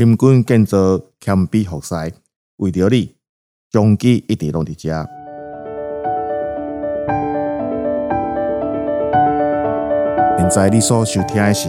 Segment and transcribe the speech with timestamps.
[0.00, 1.94] 深耕建造，谦卑服侍，
[2.56, 3.14] 为着你，
[3.70, 5.06] 终期一直拢伫遮。
[10.38, 11.68] 现在你所收听的是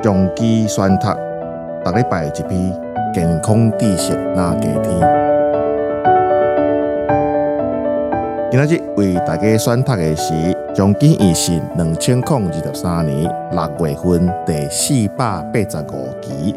[0.00, 1.08] 终期选读，
[1.84, 2.80] 逐礼拜一篇
[3.12, 5.00] 健康知识那加添。
[8.48, 10.32] 今仔日为大家选读的是
[10.72, 16.54] 终期医师两千零二十三年六月份第四百八十五期。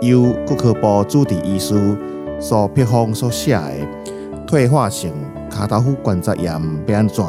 [0.00, 1.74] 由骨科部主治医师
[2.40, 3.60] 苏碧芳所写的
[4.46, 5.12] 《退化性
[5.50, 6.52] 卡达夫关节炎
[6.86, 7.24] 要安怎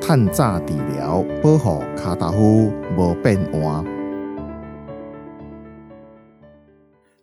[0.00, 3.84] 趁早治疗，保护卡达夫无变换》。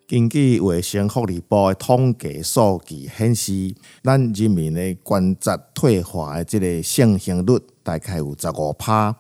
[0.05, 3.73] 根据卫生福利部的统计数据显示，
[4.03, 9.15] 咱人民的关节退化的这个盛行率大概有十五趴。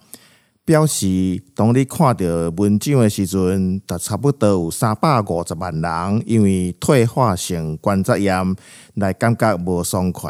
[0.69, 8.55] 表示，当你看到文章的时阵，就差不多有三百五十万人因为退化性关节炎
[8.93, 10.29] 来感觉无爽快，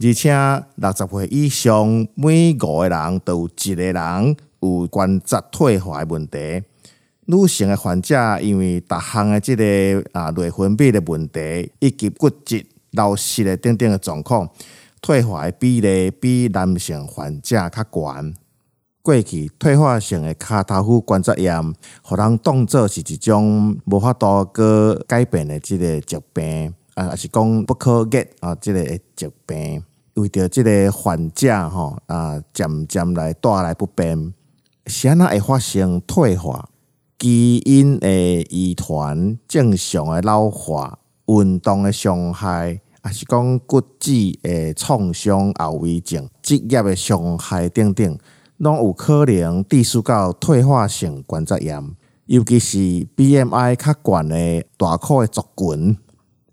[0.00, 0.32] 而且
[0.76, 6.62] 六十岁以上每五个人都有一个人有关节退化的问题。
[7.26, 14.48] 女性的患者因为逐项的这个啊内分泌的问题以及骨质流失的等等的状况，
[15.02, 18.34] 退化的比例比男性患者较悬。
[19.08, 28.84] 过去退化性的卡塔夫关节炎，互人当作是一种无法度个改变的即个疾病，啊，也是讲不可逆啊，即个
[29.16, 29.82] 疾病，
[30.16, 34.34] 为着即个患者吼啊，渐渐来带来不便，
[34.84, 36.68] 啥那会发生退化？
[37.18, 38.10] 基因的
[38.50, 40.98] 遗传、正常的老化、
[41.28, 48.18] 运动的伤害，还是讲骨质的创伤后遗症、职业的伤害等等。
[48.58, 51.94] 拢有可能致使到退化性关节炎，
[52.26, 52.78] 尤其是
[53.16, 55.96] BMI 较悬的大块的族群，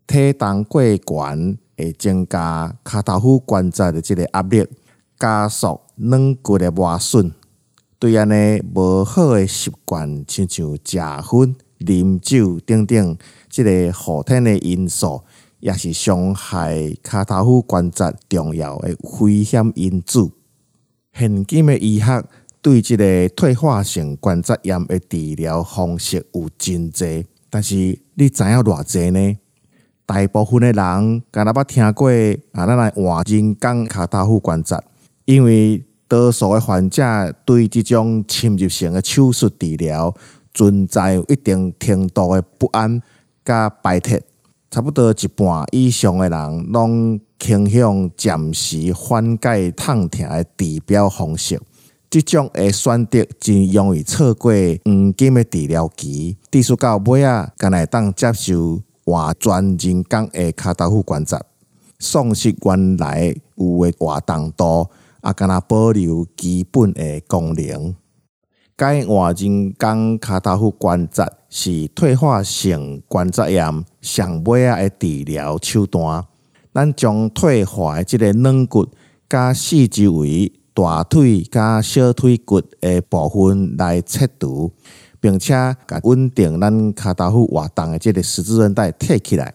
[0.06, 4.68] 体重过悬会增加卡塔夫关节的这个压力，
[5.20, 7.32] 加速软骨的磨损。
[7.98, 13.18] 对安尼无好的习惯，亲像食薰、啉酒等等，
[13.50, 15.24] 这个后天的因素，
[15.60, 20.30] 也是伤害卡塔夫关节重要的危险因子。
[21.18, 22.24] 现今的医学
[22.62, 27.76] 对即个退化性关节炎的治疗方式有真侪，但是
[28.16, 29.38] 你知影偌侪呢？
[30.06, 32.10] 大部分的人敢若捌听过
[32.52, 34.76] 啊，咱来换人工卡塔夫关节，
[35.24, 37.04] 因为多数的患者
[37.46, 40.14] 对即种侵入性的手术治疗
[40.54, 43.02] 存在有一定程度的不安
[43.46, 44.22] 甲排斥，
[44.70, 47.20] 差不多一半以上的人拢。
[47.40, 51.62] 倾向暂时缓解痛痛的治疗方式，
[52.10, 54.52] 即种的选择真容易错过
[54.84, 61.38] 黄金的治疗期，致使到尾仔敢来当接受换全人工的卡塔夫关节，
[62.00, 64.88] 丧失原来有的活动度，
[65.22, 67.96] 啊，敢若保留基本的功能。
[68.78, 76.26] 该换人工卡塔夫关节是退化性关节炎上尾仔的治疗手段。
[76.76, 78.86] 咱将退化的这个软骨
[79.30, 84.74] 加四周围大腿加小腿骨的部分来切除，
[85.22, 85.54] 并且
[85.88, 89.54] 甲稳定咱卡塔夫活动的这个十字韧带贴起来，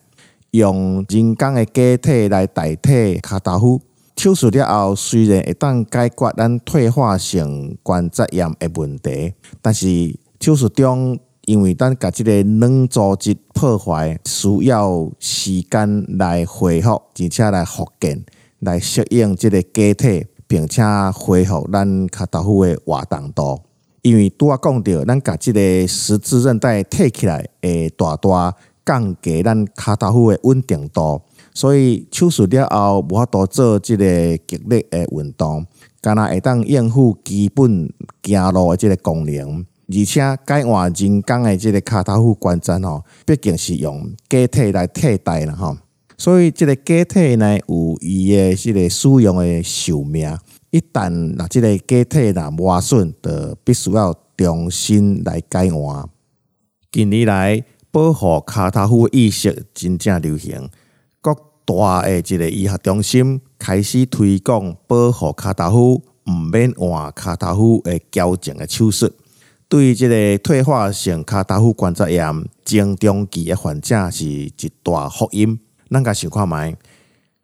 [0.52, 3.82] 用人工的假体来代替卡塔夫。
[4.16, 11.20] 手术了后，虽然会当解决咱退化性关节炎的问题，但是手术中。
[11.46, 18.24] 因为咱甲即个软组织破坏，需要时间来恢复，而且来复健，
[18.60, 20.82] 来适应即个假体，并且
[21.12, 23.60] 恢复咱卡塔夫的活动度。
[24.00, 28.56] 因为拄啊讲到，咱甲即个十字韧带贴起来，会大大
[28.86, 31.20] 降低咱卡塔夫的稳定度，
[31.52, 35.66] 所以手术了后无法度做即个剧烈的运动，
[36.00, 39.66] 敢若会当应付基本行路的即个功能。
[39.92, 45.76] 而且改换人工的这个卡塔夫关节吼，毕竟是用假体来替代了吼，
[46.16, 50.38] 所以这个假体呢有伊的这个使用的寿命，
[50.70, 56.08] 一旦那这个假体若磨损，就必须要重新来改换。
[56.92, 60.68] 近年来，保护卡塔夫意识真正流行，
[61.20, 69.10] 各大的这个医学中心开始推广保护卡塔夫，唔免换卡塔夫的矫正的手术。
[69.70, 74.52] 对于这个退化性卡塔夫关节炎前中期的患者是一
[74.82, 75.60] 大福音。
[75.88, 76.74] 咱甲想看觅，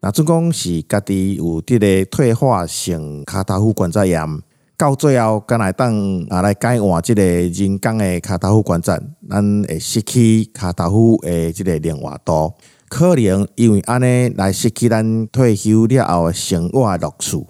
[0.01, 4.43] 若总讲是家己有这个退化性卡塔夫关节炎，
[4.77, 5.95] 到最后，敢来当
[6.29, 9.01] 啊来改换即个人工的卡塔夫关节，
[9.31, 12.55] 咱会失去卡塔夫的即个灵活度，
[12.89, 17.47] 可能因为安尼来失去咱退休了后的生活乐趣。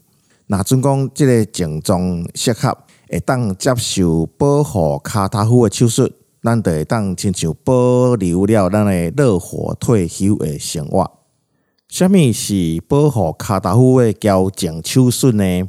[0.49, 2.77] 若准讲即个症状适合，
[3.09, 6.11] 会当接受保护卡塔夫的手术，
[6.43, 11.11] 咱就会当亲像保留了咱的热火退休的生活。
[11.89, 15.69] 啥物是保护卡塔夫的矫正手术呢？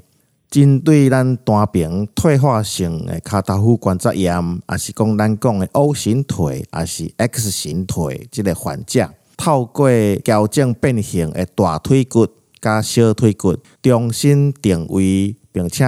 [0.49, 9.89] 针对咱单边退化性的卡塔夫关节炎，也是讲咱讲的 O 型腿，也是 X 型腿，即个患者透过
[10.23, 12.25] 矫正变形的大腿骨
[12.61, 15.83] 加小腿骨，重新定位，并且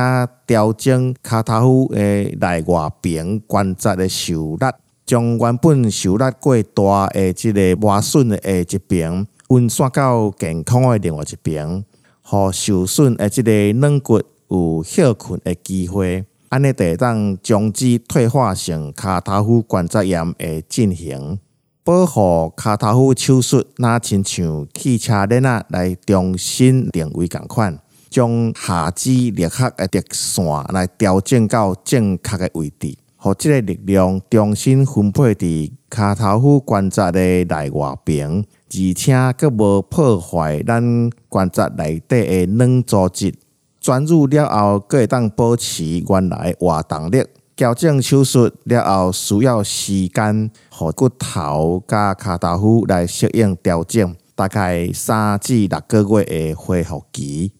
[0.47, 4.65] 调整卡塔夫的内外边关节的受力，
[5.05, 11.85] 将原本受力过大的即个磨损的一边，分散到健康的另外一边，
[12.23, 14.19] 和受损的即个软骨。
[14.47, 21.37] 有休困的机会，安尼得当终止退化性卡塔夫关节炎的进行。
[21.83, 27.77] 保护卡塔夫手术，那亲像汽车轮仔来重新定位共款，
[28.09, 43.33] 将下肢力学的直线来调整到正确的位置，互即个力量重新分配伫卡塔夫关节的内外边，而且阁无破坏咱关节内底的软组织。
[43.79, 47.23] 转入了后，阁会当保持原来活动力。
[47.55, 57.53] 矫正手术了后，需要时间，互骨头加卡塔夫来适应调整，大概三至六个月的恢复期。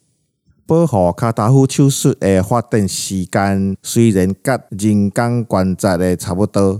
[0.70, 6.80] 保护卡塔夫手术的发展时间虽然甲人工关节的差不多，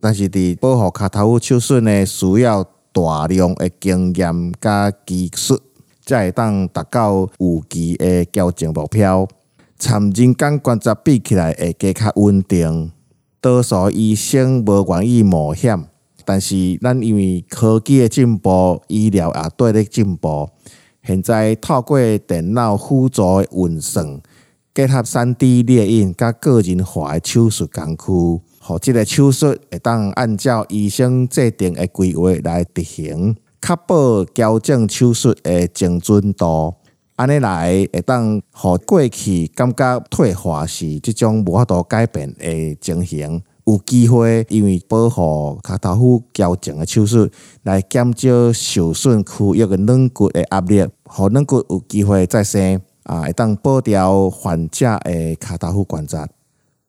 [0.00, 5.60] 但是伫保护卡塔夫手术呢，需要大量的经验加技术。
[6.04, 9.28] 才会当达到预期的矫正目标，
[9.78, 12.90] 参人工关节比起来会加较稳定。
[13.40, 15.84] 多数医生无愿意冒险，
[16.24, 20.48] 但是咱因为科技的进步，医疗也对咧进步。
[21.08, 24.20] 现在透过电脑辅助的运算，
[24.74, 33.34] 结合三 D 列印甲个人化的手术工具，互即个手术会当按照医生制定的规划来执行。
[33.62, 36.74] 确保矫正手术的精准度，
[37.16, 47.28] 安尼来会当互过去感觉退化是即种无法度改变的情形，有机会因为保护卡塔夫矫正的手术
[47.64, 56.16] 来减少受损区域的软骨的压力，互软骨有机会再生，啊，会当保掉患者的卡塔夫关节。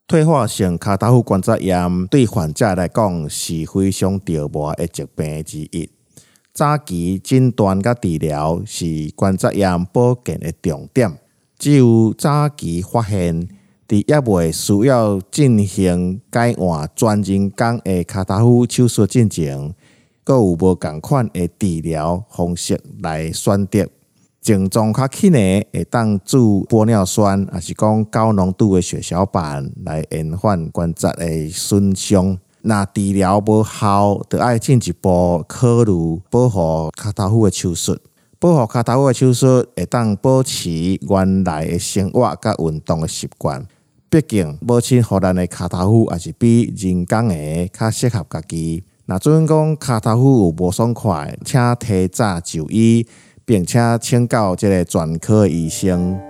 [0.07, 5.89] 退化性卡塔夫关节炎对患者来讲是非常折磨的疾病之一。
[6.53, 11.19] 早期诊断甲治疗是关节炎保健的重点，
[11.57, 13.47] 只有早期发现，
[13.89, 19.73] 伫还未需要进行改换全人工的卡达夫手术进前，
[20.23, 23.87] 阁有无共款的治疗方式来选择。
[24.41, 25.39] 症状较轻的，
[25.73, 32.37] 会当注玻尿酸，还是讲高浓度的血小板来延缓关节的损伤。
[32.61, 37.97] 那治疗无效，就爱进一步考虑保护卡达夫的手术。
[38.37, 40.69] 保护卡达夫的手术会当保持
[41.01, 43.65] 原来的生活甲运动的习惯。
[44.09, 48.83] 毕竟，母亲荷兰的卡塔夫还是比人工的较适合家己。
[49.05, 53.05] 那阵讲卡塔夫有无爽快，请提早就医，
[53.45, 56.28] 并且请教这个专科医生。